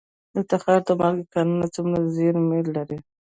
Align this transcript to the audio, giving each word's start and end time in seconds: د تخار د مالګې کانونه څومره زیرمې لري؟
د 0.35 0.37
تخار 0.49 0.79
د 0.87 0.89
مالګې 0.99 1.25
کانونه 1.33 1.65
څومره 1.75 2.03
زیرمې 2.15 2.61
لري؟ 2.75 2.97